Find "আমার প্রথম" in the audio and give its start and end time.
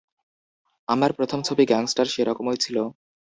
0.87-1.39